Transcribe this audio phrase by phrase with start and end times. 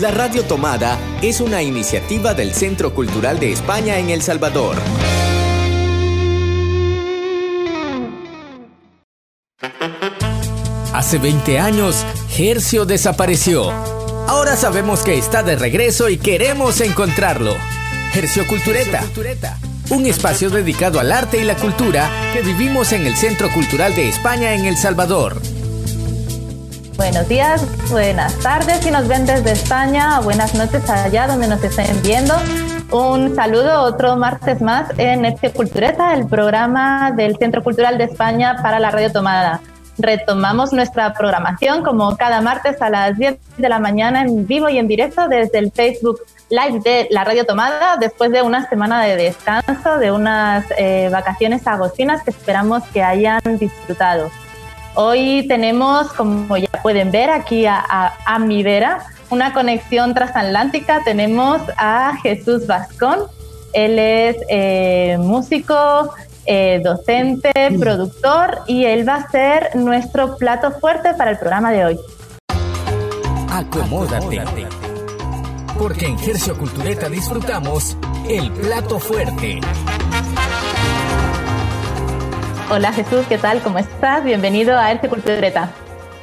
[0.00, 4.76] La Radio Tomada es una iniciativa del Centro Cultural de España en El Salvador.
[10.92, 12.04] Hace 20 años,
[12.36, 13.72] Hercio desapareció.
[14.26, 17.56] Ahora sabemos que está de regreso y queremos encontrarlo.
[18.14, 19.02] Hercio Cultureta.
[19.88, 24.10] Un espacio dedicado al arte y la cultura que vivimos en el Centro Cultural de
[24.10, 25.40] España en El Salvador.
[26.96, 32.00] Buenos días, buenas tardes si nos ven desde España, buenas noches allá donde nos estén
[32.02, 32.34] viendo.
[32.90, 38.56] Un saludo otro martes más en este Cultureta, el programa del Centro Cultural de España
[38.62, 39.60] para la Radio Tomada.
[39.98, 44.78] Retomamos nuestra programación como cada martes a las 10 de la mañana en vivo y
[44.78, 49.16] en directo desde el Facebook Live de la Radio Tomada después de una semana de
[49.16, 54.30] descanso, de unas eh, vacaciones agostinas que esperamos que hayan disfrutado.
[54.98, 61.02] Hoy tenemos, como ya pueden ver aquí a, mi vera, una conexión transatlántica.
[61.04, 63.24] Tenemos a Jesús Vascón.
[63.74, 66.14] Él es eh, músico,
[66.46, 71.84] eh, docente, productor y él va a ser nuestro plato fuerte para el programa de
[71.84, 72.00] hoy.
[73.50, 74.42] Acomódate.
[75.78, 77.98] Porque en Gercio Cultureta disfrutamos
[78.30, 79.60] el plato fuerte.
[82.68, 83.60] Hola Jesús, ¿qué tal?
[83.60, 84.24] ¿Cómo estás?
[84.24, 85.70] Bienvenido a Este Cultureta.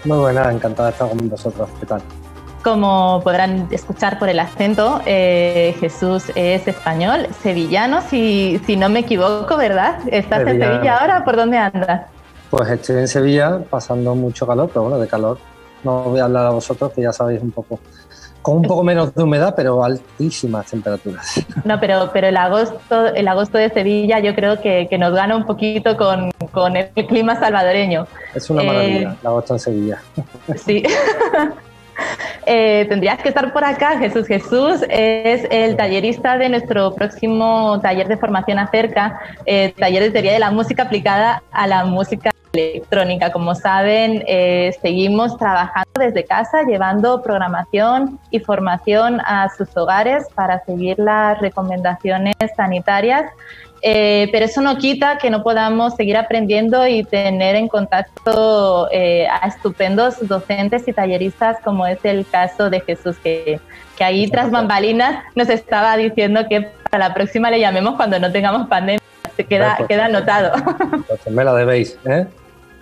[0.04, 1.70] Muy buena, encantado de estar con vosotros.
[1.80, 2.02] ¿Qué tal?
[2.62, 9.00] Como podrán escuchar por el acento, eh, Jesús es español, sevillano, si, si no me
[9.00, 10.00] equivoco, ¿verdad?
[10.08, 11.24] ¿Estás en Sevilla ahora?
[11.24, 12.08] ¿Por dónde andas?
[12.50, 15.38] Pues estoy en Sevilla pasando mucho calor, pero bueno, de calor
[15.84, 17.80] no voy a hablar a vosotros, que ya sabéis un poco
[18.44, 21.44] con un poco menos de humedad, pero altísimas temperaturas.
[21.64, 25.36] No, pero, pero el, agosto, el agosto de Sevilla yo creo que, que nos gana
[25.36, 28.06] un poquito con, con, el clima salvadoreño.
[28.36, 30.02] Es una maravilla, eh, el agosto en Sevilla.
[30.58, 30.84] Sí.
[32.46, 34.28] Eh, tendrías que estar por acá, Jesús.
[34.28, 40.34] Jesús es el tallerista de nuestro próximo taller de formación acerca, eh, taller de teoría
[40.34, 43.32] de la música aplicada a la música electrónica.
[43.32, 50.64] Como saben, eh, seguimos trabajando desde casa, llevando programación y formación a sus hogares para
[50.64, 53.26] seguir las recomendaciones sanitarias.
[53.86, 59.28] Eh, pero eso no quita que no podamos seguir aprendiendo y tener en contacto eh,
[59.28, 63.60] a estupendos docentes y talleristas, como es el caso de Jesús, que,
[63.98, 68.32] que ahí tras bambalinas nos estaba diciendo que para la próxima le llamemos cuando no
[68.32, 69.02] tengamos pandemia.
[69.36, 70.54] Se queda, queda anotado.
[71.30, 72.28] Me la debéis, ¿eh?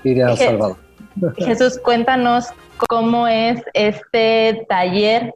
[1.37, 2.47] Jesús, cuéntanos
[2.87, 5.33] cómo es este taller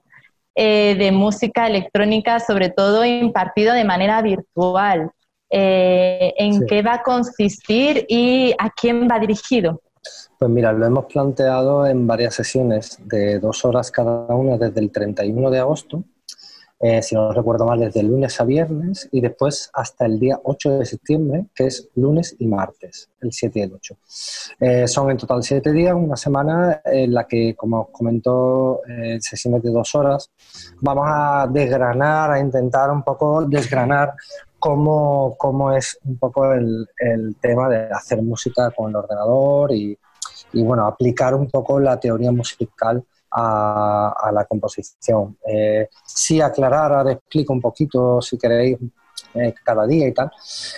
[0.55, 5.11] eh, de música electrónica, sobre todo impartido de manera virtual.
[5.49, 9.81] Eh, ¿En qué va a consistir y a quién va dirigido?
[10.39, 14.91] Pues mira, lo hemos planteado en varias sesiones de dos horas cada una desde el
[14.91, 16.03] 31 de agosto
[16.79, 20.79] eh, si no recuerdo mal, desde lunes a viernes y después hasta el día 8
[20.79, 23.97] de septiembre, que es lunes y martes, el 7 y el 8.
[24.59, 29.17] Eh, son en total siete días, una semana en la que, como os comentó, eh,
[29.21, 30.29] sesiones de dos horas,
[30.81, 34.13] vamos a desgranar, a intentar un poco desgranar
[34.59, 39.97] cómo, cómo es un poco el, el, tema de hacer música con el ordenador y,
[40.53, 43.03] y bueno, aplicar un poco la teoría musical
[43.35, 45.37] a, la composición.
[45.45, 48.77] Eh, sí aclarar, ahora explico un poquito si queréis
[49.33, 50.31] eh, cada día y tal,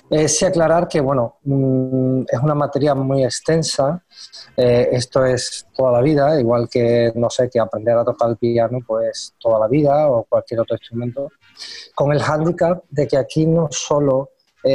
[0.10, 4.04] eh, sí aclarar que bueno, mm, es una materia muy extensa,
[4.56, 8.38] eh, esto es toda la vida, igual que no sé, que aprender a tocar el
[8.38, 11.32] piano pues toda la vida o cualquier otro instrumento,
[11.94, 14.32] con el hándicap de que aquí no solo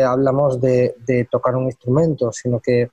[0.06, 2.88] hablamos de, de tocar un instrumento, sino que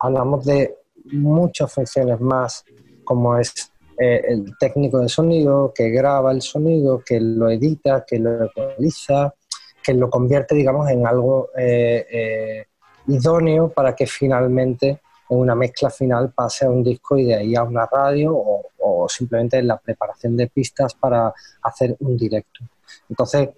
[0.00, 0.76] hablamos de
[1.12, 2.64] muchas funciones más,
[3.04, 8.18] como es eh, el técnico de sonido que graba el sonido, que lo edita, que
[8.18, 9.34] lo ecualiza,
[9.82, 12.66] que lo convierte, digamos, en algo eh, eh,
[13.06, 17.54] idóneo para que finalmente en una mezcla final pase a un disco y de ahí
[17.54, 21.32] a una radio o, o simplemente en la preparación de pistas para
[21.62, 22.64] hacer un directo.
[23.08, 23.50] Entonces,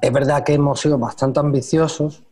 [0.00, 2.22] es verdad que hemos sido bastante ambiciosos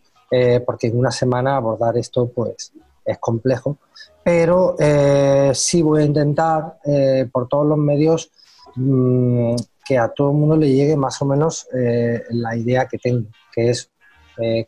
[0.67, 2.73] porque en una semana abordar esto pues
[3.07, 3.79] es complejo,
[4.23, 8.31] pero eh, sí voy a intentar eh, por todos los medios
[8.75, 9.55] mm,
[9.85, 13.29] que a todo el mundo le llegue más o menos eh, la idea que tengo,
[13.53, 13.91] que es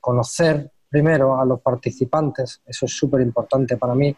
[0.01, 4.17] conocer primero a los participantes, eso es súper importante para mí.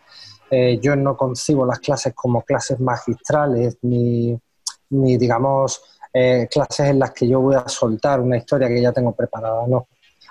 [0.80, 4.38] yo no concibo las clases como clases magistrales ni,
[4.90, 5.82] ni digamos,
[6.48, 9.88] clases en las que yo voy a soltar una historia que ya tengo preparada, no.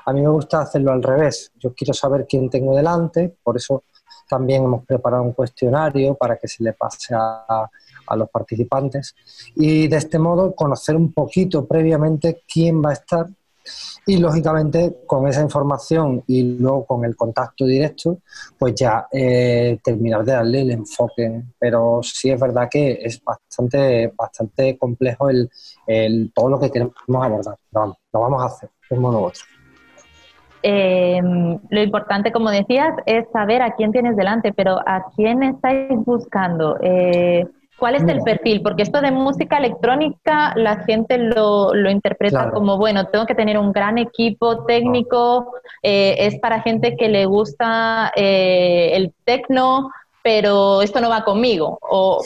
[0.09, 1.51] A mí me gusta hacerlo al revés.
[1.59, 3.83] Yo quiero saber quién tengo delante, por eso
[4.27, 7.69] también hemos preparado un cuestionario para que se le pase a,
[8.07, 9.15] a los participantes
[9.56, 13.27] y de este modo conocer un poquito previamente quién va a estar
[14.07, 18.17] y lógicamente con esa información y luego con el contacto directo,
[18.57, 21.44] pues ya eh, terminar de darle el enfoque.
[21.59, 27.59] Pero sí es verdad que es bastante, bastante complejo el, todo lo que queremos abordar.
[27.69, 29.44] vamos, lo vamos a hacer un modo u otro.
[30.61, 31.21] Eh,
[31.69, 36.77] lo importante, como decías, es saber a quién tienes delante, pero a quién estáis buscando.
[36.81, 37.45] Eh,
[37.77, 38.61] ¿Cuál es el perfil?
[38.61, 43.71] Porque esto de música electrónica la gente lo, interpreta como, bueno, tengo que tener un
[43.71, 49.91] gran equipo técnico, eh, es para gente que le gusta el tecno,
[50.21, 51.79] pero esto no va conmigo.
[51.81, 52.21] O,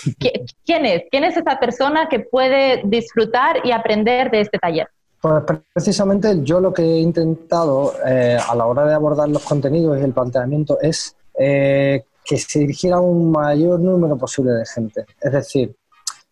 [0.66, 1.04] ¿Quién es?
[1.12, 4.88] ¿Quién es esa persona que puede disfrutar y aprender de este taller?
[5.24, 9.98] Pues precisamente yo lo que he intentado eh, a la hora de abordar los contenidos
[9.98, 15.06] y el planteamiento es que se dirigiera a un mayor número posible de gente.
[15.22, 15.74] Es decir,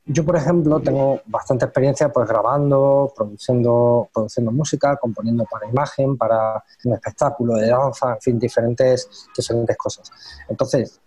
[0.05, 6.61] yo, por ejemplo, tengo bastante experiencia pues grabando, produciendo, produciendo música, componiendo para imagen, para
[6.83, 10.11] un espectáculo de danza, en fin, diferentes, diferentes cosas.
[10.49, 10.99] Entonces,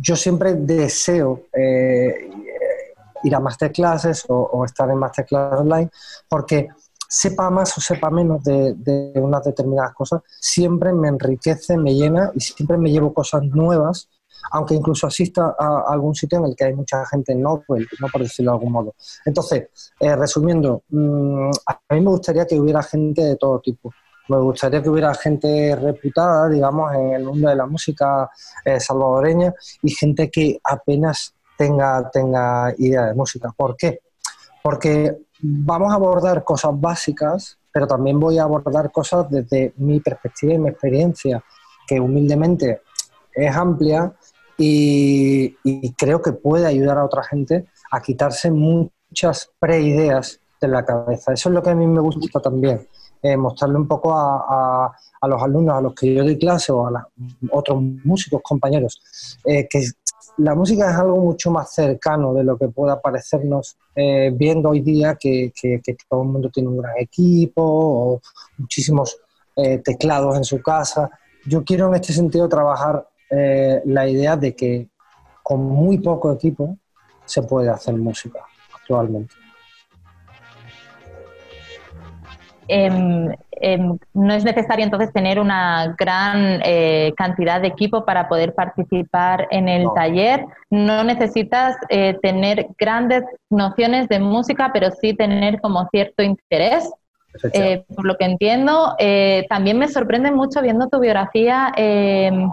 [0.00, 2.30] yo siempre deseo eh,
[3.24, 5.90] ir a masterclasses o, o estar en masterclass online
[6.28, 6.68] porque
[7.08, 12.40] sepa más o sepa menos de, unas determinadas cosas, siempre me enriquece, me llena y
[12.40, 14.08] siempre me llevo cosas nuevas,
[14.50, 18.22] aunque incluso asista a algún sitio en el que hay mucha gente no, no por
[18.22, 18.94] decirlo de algún modo.
[19.24, 19.68] Entonces,
[20.00, 23.92] eh, resumiendo, mm, a mí me gustaría que hubiera gente de todo tipo.
[24.28, 28.30] Me gustaría que hubiera gente reputada, digamos, en el mundo de la música
[28.64, 29.52] eh, salvadoreña
[29.82, 33.52] y gente que apenas tenga, tenga idea de música.
[33.56, 34.00] ¿Por qué?
[34.62, 35.14] Porque
[35.46, 40.58] vamos a abordar cosas básicas, pero también voy a abordar cosas desde mi perspectiva y
[40.58, 41.44] mi experiencia,
[41.86, 42.80] que humildemente
[43.34, 44.14] es amplia
[44.56, 45.54] y,
[45.98, 51.34] creo que puede ayudar a otra gente a quitarse muchas preideas de la cabeza.
[51.34, 52.88] Eso es lo que a mí me gusta también,
[53.26, 54.94] eh, mostrarle un poco a,
[55.26, 57.08] los alumnos a los que yo doy clase o a
[57.52, 59.00] otros músicos, compañeros,
[59.42, 59.82] eh, que
[60.36, 64.82] la música es algo mucho más cercano de lo que pueda parecernos eh, viendo hoy
[64.82, 65.54] día que,
[66.06, 68.20] todo el mundo tiene un gran equipo o
[68.58, 69.16] muchísimos
[69.82, 71.08] teclados en su casa.
[71.46, 74.90] Yo quiero en este sentido trabajar la idea de que
[75.42, 76.76] con muy poco equipo
[77.24, 78.40] se puede hacer música
[78.74, 79.43] actualmente.
[82.68, 83.30] Em,
[83.60, 89.46] em, no es necesario entonces tener una gran eh, cantidad de equipo para poder participar
[89.50, 90.44] en el taller.
[90.70, 96.90] No necesitas eh, tener grandes nociones de música, pero sí tener como cierto interés.
[97.52, 98.94] Eh, por lo que entiendo,
[99.48, 102.48] también me sorprende mucho viendo tu biografía em,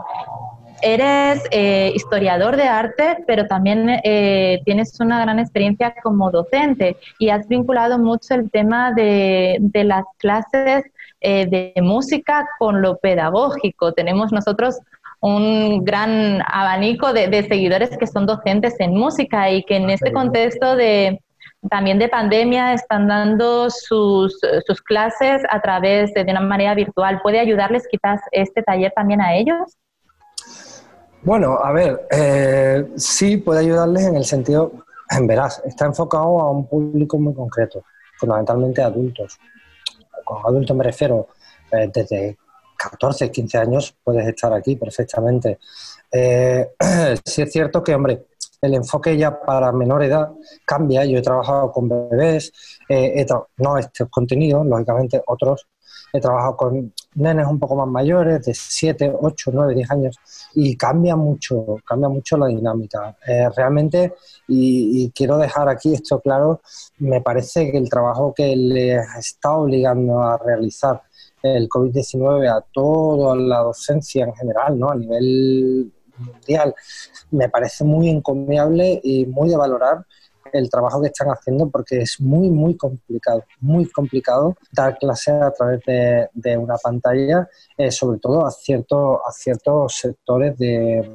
[0.82, 7.30] eres eh, historiador de arte, pero también eh, tienes una gran experiencia como docente y
[7.30, 10.86] has vinculado mucho el tema de, las clases
[11.22, 13.94] eh, de música con lo pedagógico.
[13.94, 14.80] Tenemos nosotros
[15.20, 20.76] un gran abanico de, seguidores que son docentes en música y que en este contexto
[20.76, 21.22] de
[21.70, 27.22] también de pandemia están dando sus, sus clases a través de, de una manera virtual.
[27.22, 29.78] ¿Puede ayudarles quizás este taller también a ellos?
[31.24, 34.72] Bueno, a ver, eh, sí puede ayudarles en el sentido,
[35.08, 37.84] en verás, está enfocado a un público muy concreto,
[38.18, 39.38] fundamentalmente adultos.
[40.24, 41.28] Con adultos me refiero
[41.72, 42.38] eh, desde
[42.76, 45.60] 14, 15 años puedes estar aquí perfectamente.
[46.12, 46.72] Eh,
[47.24, 48.26] sí es cierto que, hombre,
[48.60, 50.32] el enfoque ya para menor edad
[50.66, 51.06] cambia.
[51.06, 52.52] Yo he trabajado con bebés,
[52.90, 53.26] eh,
[53.58, 55.68] no estos contenidos, lógicamente otros
[56.14, 60.16] he trabajado con nenes un poco más mayores, de 7, 8, 9, 10 años,
[60.54, 63.16] y cambia mucho, cambia mucho la dinámica.
[63.28, 64.14] Eh, realmente,
[64.48, 66.62] y, quiero dejar aquí esto claro,
[67.00, 71.02] me parece que el trabajo que les está obligando a realizar
[71.44, 74.92] el COVID-19 a toda la docencia en general, ¿no?
[74.92, 76.76] a nivel mundial,
[77.32, 80.06] me parece muy encomiable y muy de valorar
[80.54, 85.52] el trabajo que están haciendo porque es muy, muy complicado, muy complicado dar clases a
[85.52, 91.10] través de, una pantalla, eh, sobre todo a, cierto, a ciertos sectores de,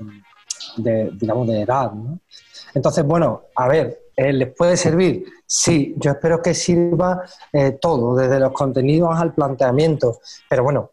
[0.77, 1.93] digamos, de edad.
[2.75, 5.25] Entonces, bueno, a ver, eh, ¿les puede servir?
[5.47, 10.91] Sí, yo espero que sirva eh, todo, desde los contenidos al planteamiento, pero bueno,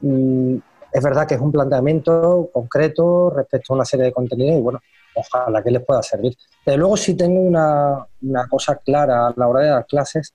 [0.00, 0.56] mm,
[0.92, 4.80] es verdad que es un planteamiento concreto respecto a una serie de contenidos y bueno,
[5.14, 6.36] ojalá que les pueda servir.
[6.64, 8.06] Pero luego sí tengo una,
[8.48, 10.34] cosa clara a la hora de dar clases,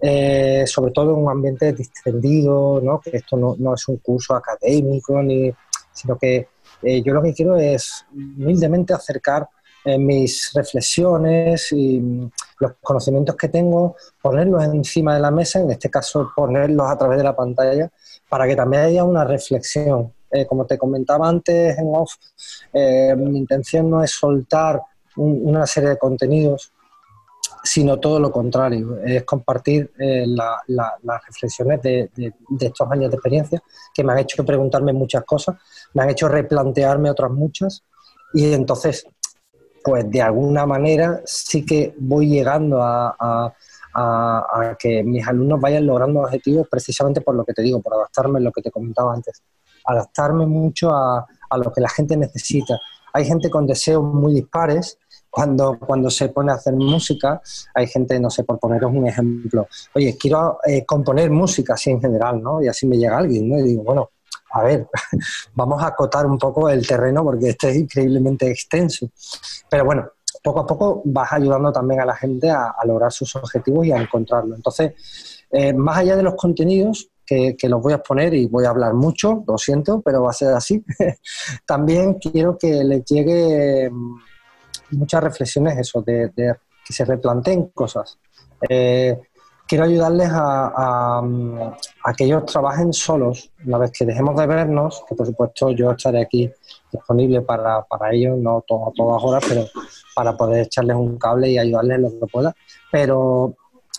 [0.00, 3.00] eh, sobre todo en un ambiente distendido, ¿no?
[3.00, 5.52] que esto no, es un curso académico, ni,
[5.92, 6.48] sino que
[6.82, 9.48] eh, yo lo que quiero es humildemente acercar
[9.84, 15.70] eh, mis reflexiones y mm, los conocimientos que tengo, ponerlos encima de la mesa, en
[15.70, 17.90] este caso ponerlos a través de la pantalla,
[18.28, 20.12] para que también haya una reflexión.
[20.30, 22.14] Eh, como te comentaba antes en off,
[23.16, 24.80] mi intención no es soltar
[25.16, 26.72] una serie de contenidos
[27.62, 32.10] sino todo lo contrario, es compartir eh, las reflexiones de,
[32.60, 35.56] estos años de experiencia que me han hecho preguntarme muchas cosas,
[35.94, 37.84] me han hecho replantearme otras muchas
[38.32, 39.06] y entonces,
[39.82, 43.54] pues de alguna manera sí que voy llegando a,
[44.78, 48.42] que mis alumnos vayan logrando objetivos precisamente por lo que te digo, por adaptarme a
[48.42, 49.42] lo que te comentaba antes,
[49.92, 51.26] adaptarme mucho a
[51.56, 52.78] lo que la gente necesita.
[53.12, 54.98] Hay gente con deseos muy dispares
[55.30, 57.40] cuando, cuando se pone a hacer música,
[57.74, 62.00] hay gente, no sé, por poneros un ejemplo, oye, quiero eh, componer música así en
[62.00, 62.62] general, ¿no?
[62.62, 63.58] Y así me llega alguien, ¿no?
[63.58, 64.10] Y digo, bueno,
[64.52, 64.88] a ver,
[65.54, 69.10] vamos a acotar un poco el terreno porque este es increíblemente extenso.
[69.68, 70.08] Pero bueno,
[70.42, 74.00] poco a poco vas ayudando también a la gente a, lograr sus objetivos y a
[74.00, 74.54] encontrarlo.
[74.54, 78.64] Entonces, eh, más allá de los contenidos, que, que, los voy a exponer y voy
[78.64, 80.82] a hablar mucho, lo siento, pero va a ser así,
[81.66, 83.90] también quiero que les llegue
[84.90, 88.18] muchas reflexiones eso, de, que se replanteen cosas.
[88.68, 89.18] Eh,
[89.66, 91.22] quiero ayudarles a,
[92.16, 96.22] que ellos trabajen solos una vez que dejemos de vernos, que por supuesto yo estaré
[96.22, 96.50] aquí
[96.90, 99.66] disponible para, ellos, no a todas horas, pero
[100.14, 102.56] para poder echarles un cable y ayudarles lo que pueda.
[102.90, 103.54] Pero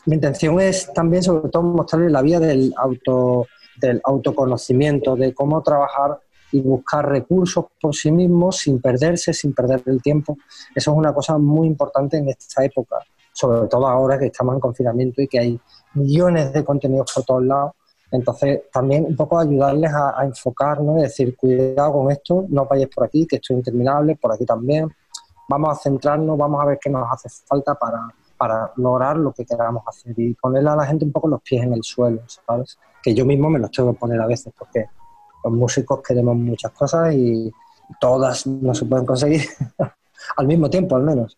[0.10, 3.46] mi intención es también, sobre todo, mostrarles la vía del, auto,
[3.80, 6.20] del autoconocimiento, de cómo trabajar
[6.52, 10.36] y buscar recursos por sí mismos sin perderse, sin perder el tiempo.
[10.74, 12.98] Eso es una cosa muy importante en esta época,
[13.32, 15.60] sobre todo ahora que estamos en confinamiento y que hay
[15.94, 17.74] millones de contenidos por todos lados.
[18.10, 23.04] Entonces, también un poco ayudarles a, enfocarnos y decir, cuidado con esto, no vayáis por
[23.06, 24.90] aquí, que esto es interminable, por aquí también.
[25.48, 28.08] Vamos a centrarnos, vamos a ver qué nos hace falta para,
[28.40, 31.62] para lograr lo que queramos hacer y ponerle a la gente un poco los pies
[31.62, 32.80] en el suelo, ¿sabes?
[33.04, 34.86] Que yo mismo me los tengo que poner a veces porque
[35.44, 37.52] los músicos queremos muchas cosas y
[38.00, 39.42] todas no se pueden conseguir
[40.38, 41.38] al mismo tiempo, al menos.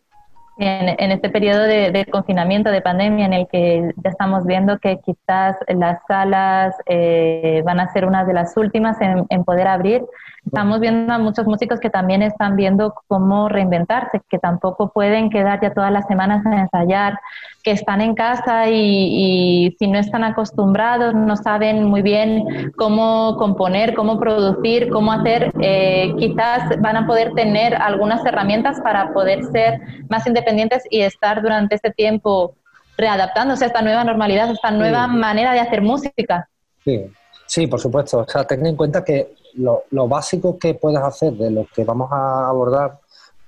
[0.58, 5.55] En, este periodo de, confinamiento, de pandemia, en el que ya estamos viendo que quizás
[5.67, 10.03] las salas eh, van a ser una de las últimas en poder abrir,
[10.45, 15.62] Estamos viendo a muchos músicos que también están viendo cómo reinventarse, que tampoco pueden quedar
[15.62, 17.19] ya todas las semanas a ensayar,
[17.63, 23.93] que están en casa y, si no están acostumbrados, no saben muy bien cómo componer,
[23.93, 29.79] cómo producir, cómo hacer, eh, quizás van a poder tener algunas herramientas para poder ser
[30.10, 32.55] más independientes y estar durante este tiempo
[32.98, 36.50] readaptándose a esta nueva normalidad, a esta nueva manera de hacer música.
[36.83, 37.05] Sí,
[37.45, 38.19] sí, por supuesto.
[38.19, 42.10] O sea, ten en cuenta que lo, básico que puedes hacer de lo que vamos
[42.12, 43.00] a abordar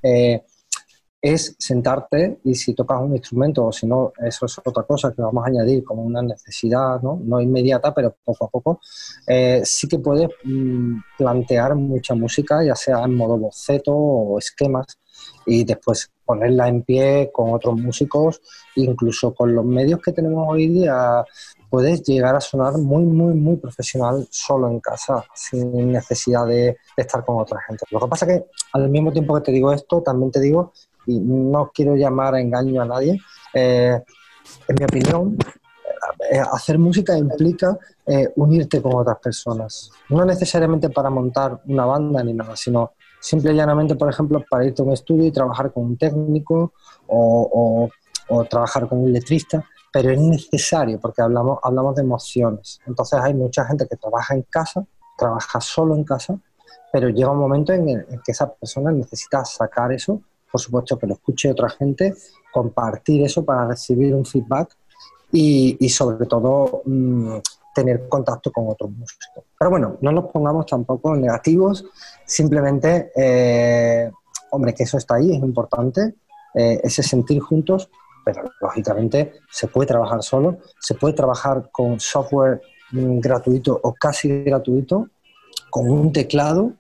[0.02, 0.44] eh,
[1.24, 5.22] es sentarte y si tocas un instrumento o si no, eso es otra cosa que
[5.22, 8.82] vamos a añadir como una necesidad, no, inmediata, pero poco a poco,
[9.26, 15.00] eh, sí que puedes mm, plantear mucha música, ya sea en modo boceto o esquemas,
[15.46, 18.42] y después ponerla en pie con otros músicos,
[18.76, 21.24] incluso con los medios que tenemos hoy día
[21.70, 27.26] puedes llegar a sonar muy, muy, muy profesional solo en casa, sin necesidad de, estar
[27.26, 27.84] con otra gente.
[27.90, 30.72] Lo que pasa que al mismo tiempo que te digo esto, también te digo,
[31.08, 33.20] y no quiero llamar a engaño a nadie,
[33.56, 34.00] eh,
[34.68, 35.38] en mi opinión,
[36.32, 39.90] eh, hacer música implica eh, unirte con otras personas.
[40.10, 44.66] No necesariamente para montar una banda ni nada, sino simple y llanamente, por ejemplo, para
[44.66, 46.74] irte a un estudio y trabajar con un técnico
[47.08, 47.90] o,
[48.50, 52.80] trabajar con un letrista pero es necesario porque hablamos, hablamos de emociones.
[52.88, 54.84] Entonces hay mucha gente que trabaja en casa,
[55.16, 56.36] trabaja solo en casa,
[56.92, 60.20] pero llega un momento en, el, que esa persona necesita sacar eso,
[60.52, 62.16] por supuesto que lo escuche otra gente,
[62.52, 64.76] compartir eso para recibir un feedback
[65.32, 67.38] y, sobre todo mm,
[67.74, 69.44] tener contacto con otros músicos.
[69.58, 71.86] Pero bueno, no nos pongamos tampoco negativos,
[72.26, 74.12] simplemente, eh,
[74.52, 76.16] hombre, que eso está ahí, es importante,
[76.54, 77.90] eh, ese sentir juntos,
[78.24, 82.62] pero lógicamente se puede trabajar solo, se puede trabajar con software
[82.92, 85.10] mm, gratuito o casi gratuito,
[85.70, 86.74] con un teclado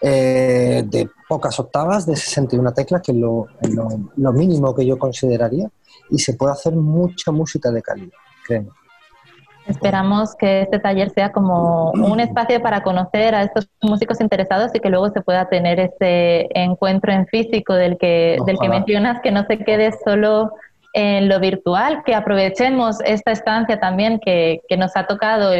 [0.00, 3.46] eh, de pocas octavas, de 61 teclas, que es lo,
[4.32, 5.70] mínimo que yo consideraría,
[6.10, 8.70] y se puede hacer mucha música de calidad, créeme.
[9.66, 14.80] Esperamos que este taller sea como un espacio para conocer a estos músicos interesados y
[14.80, 19.30] que luego se pueda tener ese encuentro en físico del que, del que mencionas, que
[19.30, 20.52] no se quede solo
[20.92, 25.52] en lo virtual, que aprovechemos esta estancia también que, que nos ha tocado,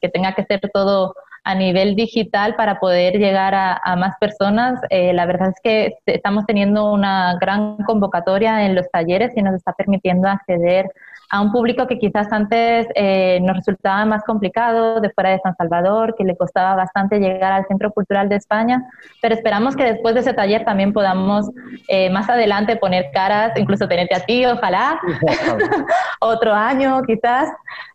[0.00, 1.14] que tenga que ser todo
[1.48, 4.78] a nivel digital para poder llegar a, más personas.
[4.90, 9.54] Eh, la verdad es que estamos teniendo una gran convocatoria en los talleres y nos
[9.54, 10.90] está permitiendo acceder
[11.30, 15.54] a un público que quizás antes eh, nos resultaba más complicado de fuera de San
[15.56, 18.82] Salvador, que le costaba bastante llegar al Centro Cultural de España,
[19.20, 21.50] pero esperamos que después de ese taller también podamos
[21.88, 24.98] eh, más adelante poner caras, incluso tenerte a ti, ojalá,
[26.20, 27.48] otro año quizás,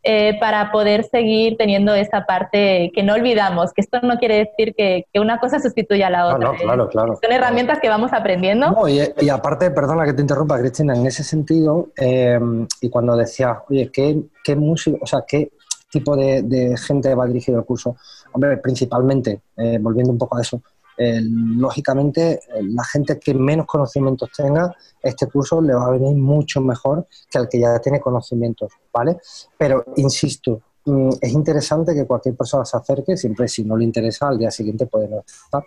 [0.04, 4.76] eh, para poder seguir teniendo esa parte que no olvidamos, que esto no quiere decir
[4.76, 6.52] que, que una cosa sustituya a la otra.
[6.52, 7.20] No, claro, claro.
[7.22, 8.76] Son herramientas que vamos aprendiendo.
[8.88, 11.90] y, y, aparte, perdona que te interrumpa, Cristina, en ese sentido,
[12.82, 15.52] y cuando decía, oye, ¿qué, qué música, o sea, qué
[15.90, 17.96] tipo de, gente va dirigido el curso?
[18.34, 20.62] Hombre, principalmente, eh, volviendo un poco a eso,
[20.98, 26.16] eh, lógicamente eh, la gente que menos conocimientos tenga, este curso le va a venir
[26.16, 29.18] mucho mejor que al que ya tiene conocimientos, ¿vale?
[29.58, 34.28] Pero, insisto, mm, es interesante que cualquier persona se acerque, siempre si no le interesa,
[34.28, 35.64] al día siguiente puede no estar.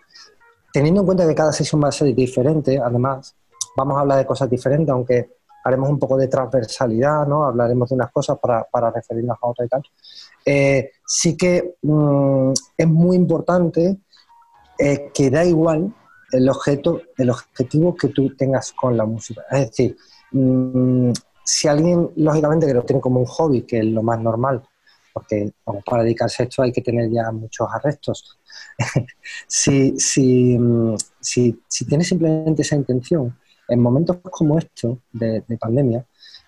[0.72, 3.34] Teniendo en cuenta que cada sesión va a ser diferente, además,
[3.76, 7.44] vamos a hablar de cosas diferentes, aunque haremos un poco de transversalidad, ¿no?
[7.44, 9.82] Hablaremos de unas cosas para, para referirnos a otras y tal.
[10.44, 13.98] Eh, sí que mm, es muy importante
[14.78, 15.94] eh, que da igual
[16.32, 19.42] el objeto, el objetivo que tú tengas con la música.
[19.50, 19.96] Es decir,
[20.32, 21.12] mm,
[21.44, 24.62] si alguien, lógicamente, que lo tiene como un hobby, que es lo más normal,
[25.12, 25.50] porque
[25.86, 28.38] para dedicarse a esto hay que tener ya muchos arrestos.
[29.46, 33.34] si, si, mm, si, tienes simplemente esa intención
[33.68, 36.04] en momentos como estos de, pandemia,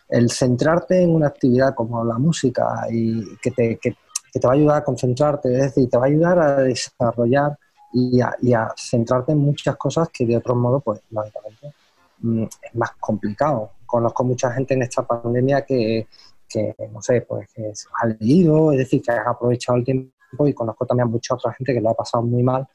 [0.09, 3.97] el centrarte en una actividad como la música y que te, que,
[4.33, 7.59] te va a ayudar a concentrarte, es decir, te va a ayudar a desarrollar
[7.93, 11.73] y a, centrarte en muchas cosas que de otro modo, pues, lógicamente,
[12.21, 13.73] mm, es más complicado.
[13.87, 16.07] Conozco mucha gente en esta pandemia que,
[16.49, 20.53] que no sé, pues que ha leído, es decir, que ha aprovechado el tiempo y
[20.55, 22.67] conozco también a mucha otra gente que lo ha pasado muy mal,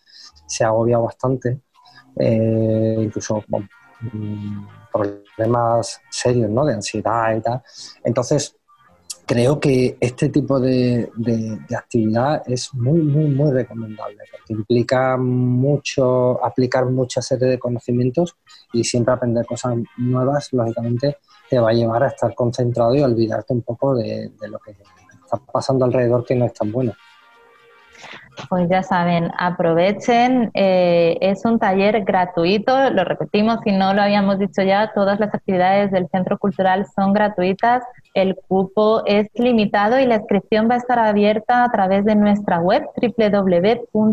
[0.47, 1.61] se ha agobiado bastante,
[2.17, 3.43] eh, incluso
[4.11, 6.65] Mm, problemas serios, ¿no?
[6.65, 7.61] De ansiedad y tal.
[8.03, 8.55] Entonces,
[9.25, 11.09] creo que este tipo de,
[11.75, 18.35] actividad es muy, muy, muy recomendable porque implica mucho, aplicar mucha serie de conocimientos
[18.71, 21.17] y siempre aprender cosas nuevas, lógicamente,
[21.49, 25.37] te va a llevar a estar concentrado y olvidarte un poco de, lo que está
[25.51, 26.93] pasando alrededor que no es tan bueno.
[28.49, 30.49] Pues ya saben, aprovechen.
[30.55, 35.33] Eh, es un taller gratuito, lo repetimos, si no lo habíamos dicho ya, todas las
[35.33, 37.83] actividades del Centro Cultural son gratuitas.
[38.13, 42.59] El cupo es limitado y la inscripción va a estar abierta a través de nuestra
[42.59, 44.11] web www.tcesv.org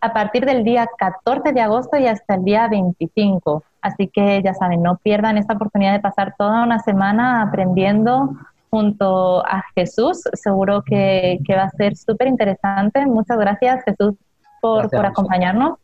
[0.00, 3.62] a partir del día 14 de agosto y hasta el día 25.
[3.82, 8.30] Así que ya saben, no pierdan esta oportunidad de pasar toda una semana aprendiendo
[8.70, 10.22] junto a Jesús.
[10.32, 13.04] Seguro que, va a ser súper interesante.
[13.04, 14.14] Muchas gracias, Jesús,
[14.62, 15.78] por, acompañarnos.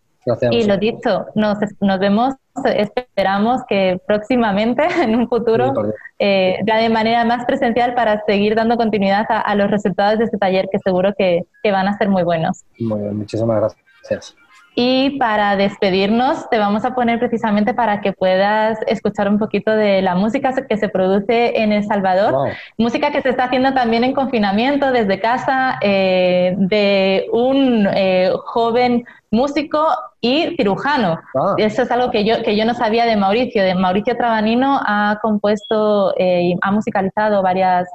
[0.50, 5.72] Y lo dicho, nos, nos vemos, esperamos que próximamente, en un futuro,
[6.18, 10.38] eh, ya de manera más presencial para seguir dando continuidad a, los resultados de este
[10.38, 12.64] taller que seguro que, que van a ser muy buenos.
[12.78, 14.36] Muy bien, muchísimas gracias.
[14.80, 20.02] Y para despedirnos, te vamos a poner precisamente para que puedas escuchar un poquito de
[20.02, 22.52] la música que se produce en El Salvador.
[22.76, 29.04] Música que se está haciendo también en confinamiento desde casa, eh, de un eh, joven
[29.32, 29.84] músico
[30.20, 31.18] y cirujano.
[31.34, 31.54] Ah.
[31.56, 33.64] Eso es algo que yo, que yo no sabía de Mauricio.
[33.64, 37.88] De Mauricio Trabanino ha compuesto eh, y ha musicalizado varias,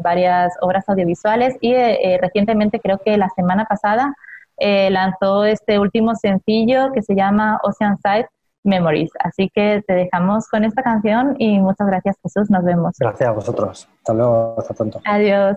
[0.00, 1.74] varias obras audiovisuales y
[2.18, 4.14] recientemente, creo que la semana pasada,
[4.58, 8.28] eh, lanzó este último sencillo que se llama Ocean Side
[8.64, 9.10] Memories.
[9.20, 12.94] Así que te dejamos con esta canción y muchas gracias Jesús, nos vemos.
[12.98, 13.88] Gracias a vosotros.
[13.98, 15.00] Hasta luego, hasta pronto.
[15.04, 15.56] Adiós.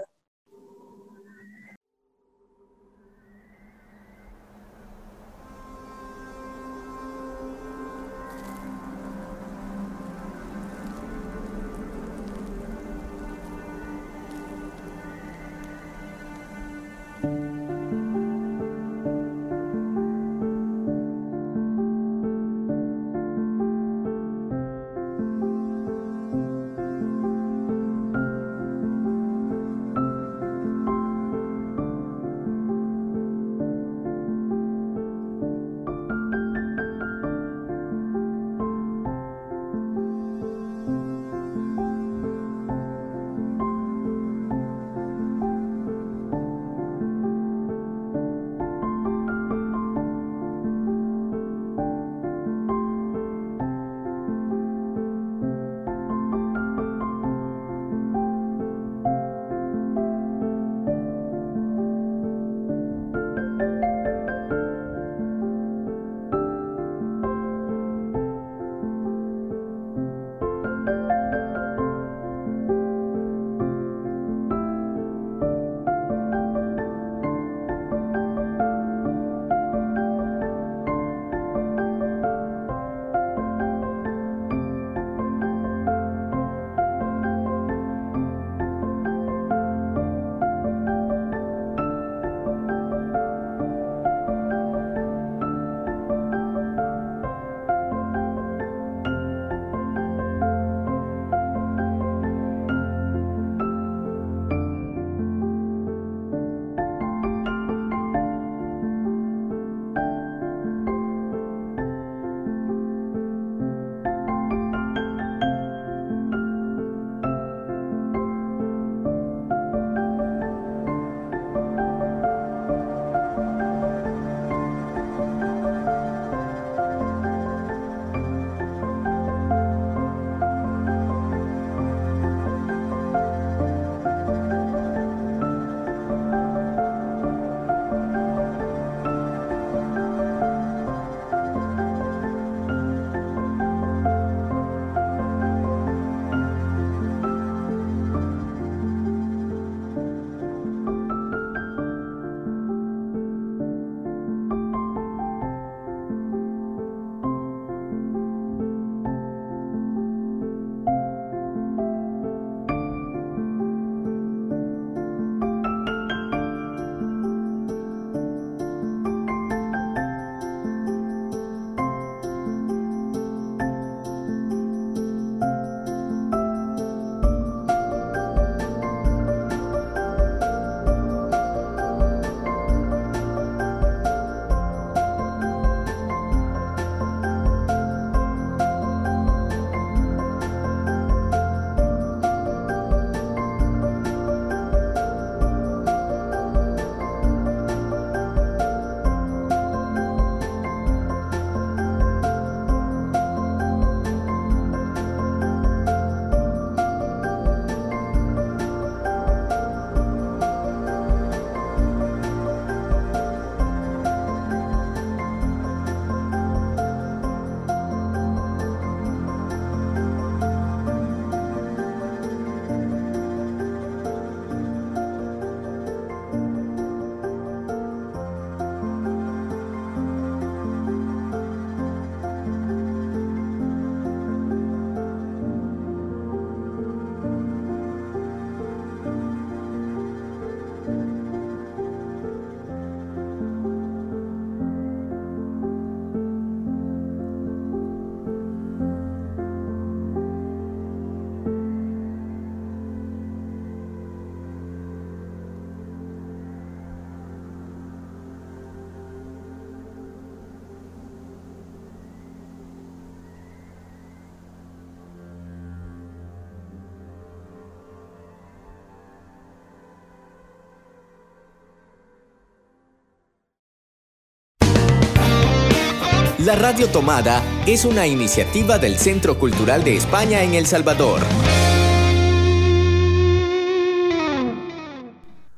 [276.48, 281.20] La Radio Tomada es una iniciativa del Centro Cultural de España en El Salvador.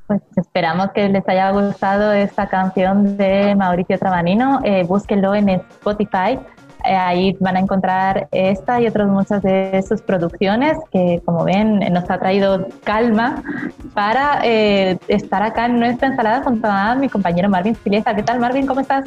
[0.08, 4.62] Pues esperamos que les haya gustado esta canción de Mauricio Tramanino.
[4.64, 6.40] Eh, búsquenlo en Spotify.
[6.84, 11.78] Eh, ahí van a encontrar esta y otras muchas de sus producciones que, como ven,
[11.92, 13.44] nos ha traído calma
[13.94, 18.12] para eh, estar acá en nuestra ensalada junto a mi compañero Marvin Silieza.
[18.12, 18.66] ¿Qué tal, Marvin?
[18.66, 19.04] ¿Cómo estás?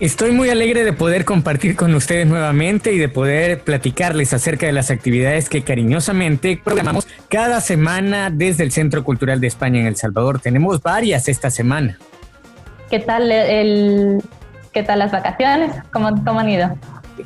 [0.00, 4.72] Estoy muy alegre de poder compartir con ustedes nuevamente y de poder platicarles acerca de
[4.72, 9.94] las actividades que cariñosamente programamos cada semana desde el Centro Cultural de España en El
[9.94, 10.40] Salvador.
[10.40, 11.96] Tenemos varias esta semana.
[12.90, 14.20] ¿Qué tal el,
[14.72, 15.70] qué tal las vacaciones?
[15.92, 16.76] ¿Cómo, cómo han ido?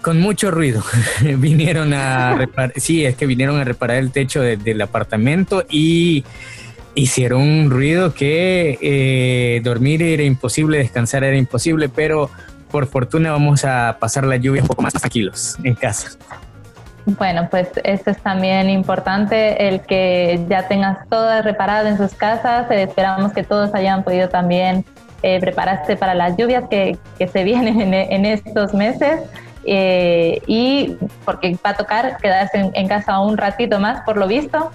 [0.03, 0.85] Con mucho ruido.
[1.23, 6.23] vinieron a reparar, sí, es que vinieron a reparar el techo del apartamento y
[6.95, 12.31] hicieron un ruido que eh, dormir era imposible, descansar era imposible, pero
[12.71, 16.11] por fortuna vamos a pasar la lluvia un poco más tranquilos en casa.
[17.17, 22.71] Bueno, pues eso es también importante, el que ya tengas todo reparado en sus casas.
[22.71, 24.85] Eh, esperamos que todos hayan podido también
[25.23, 29.23] eh, prepararse para las lluvias que, que se vienen en, estos meses.
[29.65, 34.71] Eh, y porque va a tocar quedarse en, casa un ratito más, por lo visto,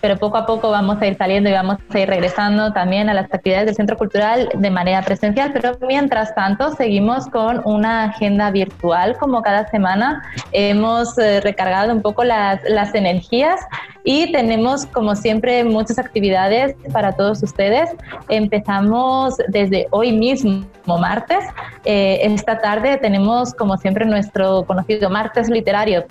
[0.00, 3.14] pero poco a poco vamos a ir saliendo y vamos a ir regresando también a
[3.14, 8.50] las actividades del Centro Cultural de manera presencial, pero mientras tanto seguimos con una agenda
[8.50, 10.22] virtual como cada semana.
[10.52, 13.60] Hemos eh, recargado un poco las, las energías
[14.04, 17.90] y tenemos como siempre muchas actividades para todos ustedes.
[18.28, 21.44] Empezamos desde hoy mismo, martes.
[21.84, 26.04] Eh, esta tarde tenemos como siempre nuestro conocido martes literario.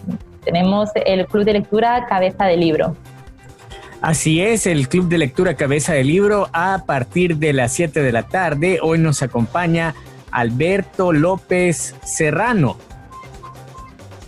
[0.44, 2.96] Tenemos el Club de Lectura Cabeza de Libro.
[4.06, 8.12] Así es, el Club de Lectura Cabeza de Libro a partir de las 7 de
[8.12, 8.78] la tarde.
[8.84, 9.96] Hoy nos acompaña
[10.30, 12.78] Alberto López Serrano.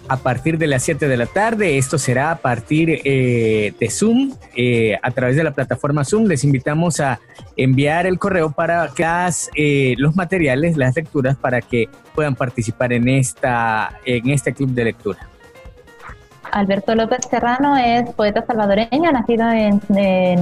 [0.07, 4.33] A partir de las 7 de la tarde, esto será a partir eh, de Zoom,
[4.55, 6.25] eh, a través de la plataforma Zoom.
[6.25, 7.19] Les invitamos a
[7.55, 13.07] enviar el correo para las, eh, los materiales, las lecturas, para que puedan participar en,
[13.09, 15.29] esta, en este club de lectura.
[16.51, 19.79] Alberto López Serrano es poeta salvadoreño, nacido en,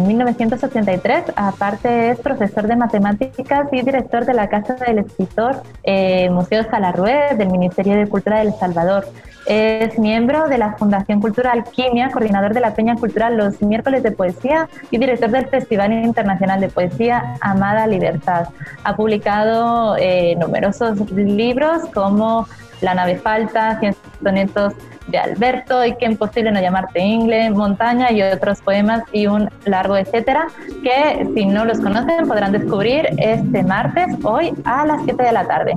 [0.08, 1.34] 1983.
[1.36, 7.36] Aparte es profesor de matemáticas y director de la Casa del Escritor, eh, Museo Salarrué,
[7.38, 9.06] del Ministerio de Cultura del Salvador.
[9.46, 14.12] Es miembro de la Fundación Cultural Quimia, coordinador de la Peña Cultural Los Miércoles de
[14.12, 18.48] Poesía y director del Festival Internacional de Poesía Amada Libertad.
[18.84, 22.48] Ha publicado eh, numerosos libros como
[22.82, 24.74] La nave falta, Cien sonetos
[25.08, 29.98] de Alberto y que imposible no llamarte Ingle, Montaña y otros poemas y un largo
[29.98, 30.48] etcétera
[30.84, 35.48] que si no los conocen podrán descubrir este martes hoy a las 7 de la
[35.48, 35.74] tarde.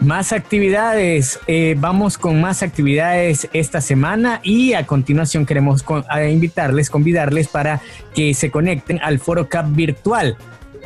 [0.00, 5.84] Más actividades, eh, vamos con más actividades esta semana y a continuación queremos
[6.30, 7.80] invitarles, convidarles para
[8.14, 10.36] que se conecten al Foro CAP virtual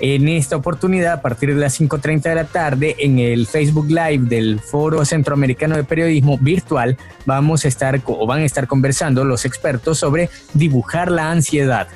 [0.00, 4.28] en esta oportunidad, a partir de las 5.30 de la tarde, en el Facebook Live
[4.28, 9.44] del Foro Centroamericano de Periodismo Virtual, vamos a estar o van a estar conversando los
[9.44, 11.88] expertos sobre dibujar la ansiedad.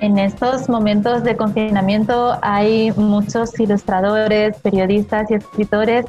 [0.00, 6.06] En estos momentos de confinamiento hay muchos ilustradores, periodistas y escritores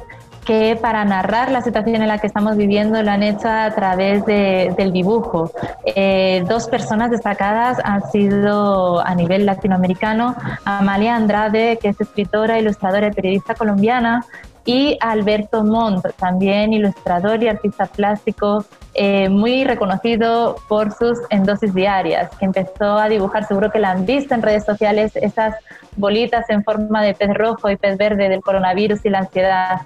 [0.50, 4.26] que para narrar la situación en la que estamos viviendo lo han hecho a través
[4.26, 5.52] del dibujo.
[5.84, 10.34] Eh, dos personas destacadas han sido a nivel latinoamericano,
[10.64, 14.26] Amalia Andrade, que es escritora, ilustradora y periodista colombiana,
[14.64, 22.28] y Alberto Montt, también ilustrador y artista plástico, eh, muy reconocido por sus endosis diarias,
[22.40, 25.54] que empezó a dibujar, seguro que la han visto en redes sociales, esas
[25.94, 29.82] bolitas en forma de pez rojo y pez verde del coronavirus y la ansiedad.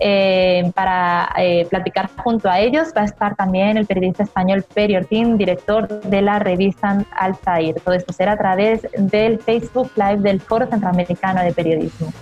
[0.00, 4.96] Eh, para eh, platicar junto a ellos va a estar también el periodista español Peri
[4.96, 7.74] Ortín, director de la revista Altair.
[7.84, 12.12] Todo esto será a través del Facebook Live del Foro Centroamericano de Periodismo.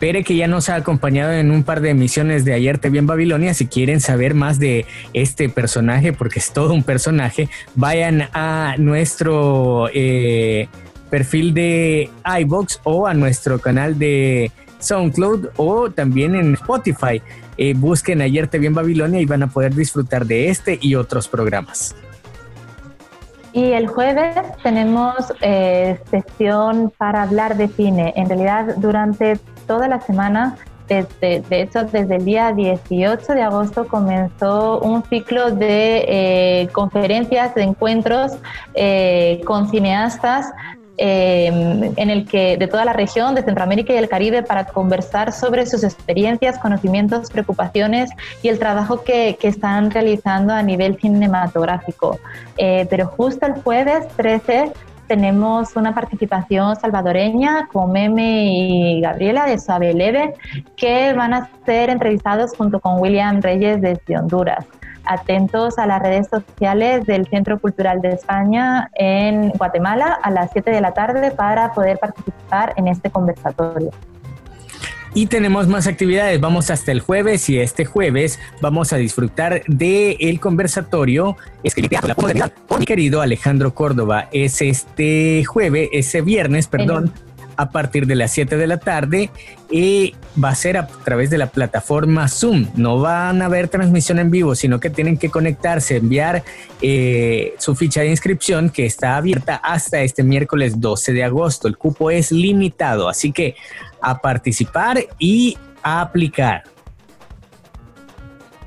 [0.00, 2.98] Pere que ya nos ha acompañado en un par de emisiones de Ayer Te Vi
[2.98, 3.52] en Babilonia.
[3.52, 9.88] Si quieren saber más de este personaje, porque es todo un personaje, vayan a nuestro
[9.92, 10.68] eh,
[11.10, 12.08] perfil de
[12.40, 17.22] iBox o a nuestro canal de SoundCloud o también en Spotify.
[17.56, 20.94] Eh, busquen Ayer Te Vi en Babilonia y van a poder disfrutar de este y
[20.94, 21.94] otros programas.
[23.52, 28.12] Y el jueves tenemos eh, sesión para hablar de cine.
[28.16, 30.56] En realidad, durante toda la semana,
[30.88, 37.54] desde, de hecho, desde el día 18 de agosto comenzó un ciclo de eh, conferencias,
[37.54, 38.32] de encuentros
[39.44, 40.52] con cineastas
[40.96, 45.32] Em, en el que de toda la región de Centroamérica y el Caribe para conversar
[45.32, 48.10] sobre sus experiencias, conocimientos, preocupaciones
[48.42, 52.18] y el trabajo que, que están realizando a nivel cinematográfico.
[52.58, 54.72] Eh, pero justo el jueves 13
[55.06, 60.34] tenemos una participación salvadoreña con Meme y Gabriela de Suave Leve,
[60.76, 64.66] que van a ser entrevistados junto con William Reyes desde Honduras
[65.04, 70.70] atentos a las redes sociales del Centro Cultural de España en Guatemala a las 7
[70.70, 73.90] de la tarde para poder participar en este conversatorio.
[75.12, 80.16] Y tenemos más actividades, vamos hasta el jueves y este jueves vamos a disfrutar del
[80.20, 81.36] el conversatorio
[82.68, 84.28] con mi querido Alejandro Córdoba.
[84.30, 87.12] Es este jueves, ese viernes, perdón
[87.60, 89.30] a partir de las 7 de la tarde
[89.70, 92.68] y va a ser a través de la plataforma Zoom.
[92.74, 96.42] No van a haber transmisión en vivo, sino que tienen que conectarse, enviar
[96.80, 101.68] eh, su ficha de inscripción que está abierta hasta este miércoles 12 de agosto.
[101.68, 103.56] El cupo es limitado, así que
[104.00, 106.64] a participar y a aplicar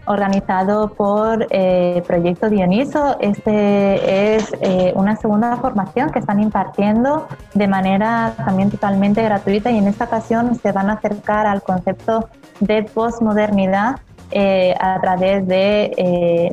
[0.06, 3.18] organizado por eh, Proyecto Dioniso.
[3.20, 9.78] Este es eh, una segunda formación que están impartiendo de manera también totalmente gratuita y
[9.78, 14.00] en esta ocasión se van a acercar al concepto de posmodernidad
[14.32, 16.52] eh, a través de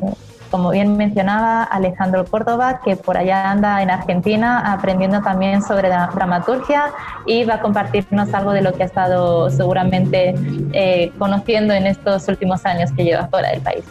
[0.51, 6.91] como bien mencionaba Alejandro Córdoba, que por allá anda en Argentina aprendiendo también sobre dramaturgia
[7.25, 10.35] y va a compartirnos algo de lo que ha estado seguramente
[10.73, 13.85] eh, conociendo en estos últimos años que lleva fuera del país.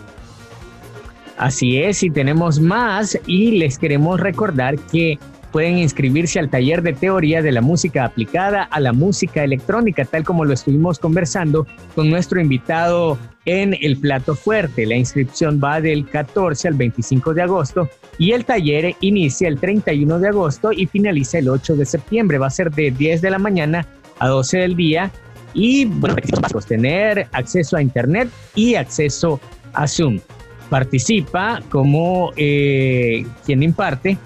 [1.39, 5.19] Así es, y tenemos más y les queremos recordar que
[5.53, 10.25] pueden inscribirse al taller de teoría de la música aplicada a la música electrónica, tal
[10.25, 14.87] como lo estuvimos conversando con nuestro invitado en el plato fuerte.
[14.87, 20.19] La inscripción va del 14 al 25 de agosto y el taller inicia el 31
[20.19, 22.39] de agosto y finaliza el 8 de septiembre.
[22.39, 23.87] Va a ser de 10 de la mañana
[24.19, 25.11] a 12 del día
[25.55, 29.41] y, bueno, básicos, tener acceso a Internet y acceso
[29.73, 30.21] a Zoom.
[30.69, 34.17] Participa como eh, quien imparte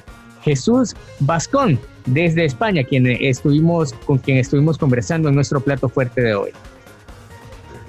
[0.45, 6.35] Jesús Vascón desde España, quien estuvimos, con quien estuvimos conversando en nuestro plato fuerte de
[6.35, 6.51] hoy.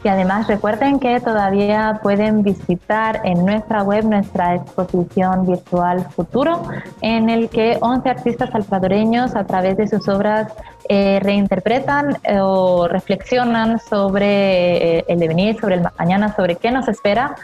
[0.05, 6.61] Y además recuerden que todavía pueden visitar en nuestra web nuestra exposición virtual Futuro,
[7.01, 10.53] en el que 11 artistas salvadoreños a través de sus obras
[10.89, 16.87] eh, reinterpretan eh, o reflexionan sobre eh, el devenir, sobre el mañana, sobre qué nos
[16.87, 17.35] espera.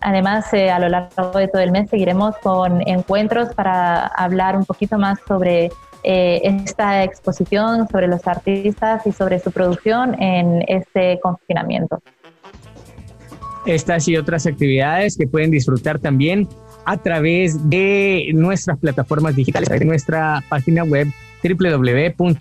[0.00, 4.96] además, a lo largo de todo el mes seguiremos con encuentros para hablar un poquito
[4.96, 5.70] más sobre
[6.02, 12.02] eh, esta exposición sobre los artistas y sobre su producción en este confinamiento.
[13.66, 16.48] Estas y otras actividades que pueden disfrutar también
[16.86, 21.08] a través de nuestras plataformas digitales, nuestra página web
[21.42, 22.36] www.ccesv.org.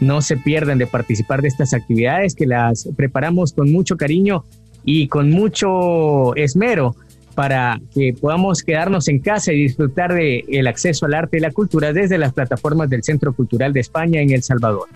[0.00, 4.44] No se pierdan de participar de estas actividades que las preparamos con mucho cariño
[4.84, 6.96] y con mucho esmero
[7.34, 11.50] para que podamos quedarnos en casa y disfrutar del el acceso al arte y la
[11.50, 14.88] cultura desde las plataformas del Centro Cultural de España en El Salvador.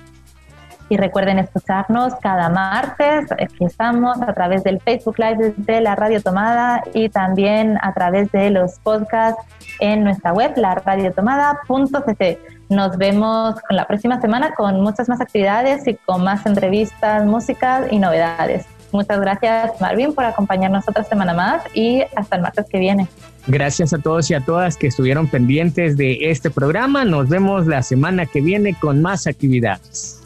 [0.88, 6.22] Y recuerden escucharnos cada martes, aquí estamos a través del Facebook Live de la Radio
[6.22, 9.42] Tomada y también a través de los podcasts
[9.81, 12.38] en nuestra web, la radiotomada.cc.
[12.68, 17.99] Nos vemos la próxima semana con muchas más actividades y con más entrevistas, música y
[17.99, 18.66] novedades.
[18.97, 23.07] Muchas gracias, Marvin, por acompañarnos otra semana más y hasta el martes que viene.
[23.47, 27.05] Gracias a todos y a todas que estuvieron pendientes de este programa.
[27.05, 30.23] Nos vemos la semana que viene con más actividades.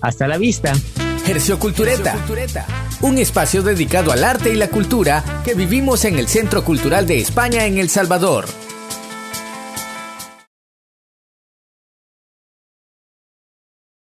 [0.00, 0.72] Hasta la vista.
[1.26, 2.14] Hercio Cultureta,
[3.00, 7.18] un espacio dedicado al arte y la cultura que vivimos en el Centro Cultural de
[7.18, 8.44] España en El Salvador.